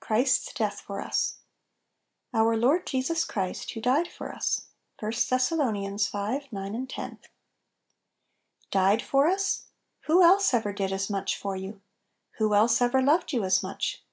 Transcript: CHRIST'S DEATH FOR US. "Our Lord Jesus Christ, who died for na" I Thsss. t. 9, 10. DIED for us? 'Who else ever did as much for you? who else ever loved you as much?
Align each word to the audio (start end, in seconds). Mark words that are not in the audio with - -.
CHRIST'S 0.00 0.52
DEATH 0.52 0.80
FOR 0.82 1.00
US. 1.00 1.38
"Our 2.34 2.54
Lord 2.54 2.86
Jesus 2.86 3.24
Christ, 3.24 3.70
who 3.70 3.80
died 3.80 4.08
for 4.08 4.28
na" 4.28 4.34
I 4.34 4.38
Thsss. 5.06 5.48
t. 5.48 6.48
9, 6.52 6.86
10. 6.86 7.18
DIED 8.70 9.00
for 9.02 9.26
us? 9.26 9.62
'Who 10.00 10.22
else 10.22 10.52
ever 10.52 10.74
did 10.74 10.92
as 10.92 11.08
much 11.08 11.34
for 11.34 11.56
you? 11.56 11.80
who 12.32 12.52
else 12.52 12.82
ever 12.82 13.00
loved 13.00 13.32
you 13.32 13.42
as 13.42 13.62
much? 13.62 14.04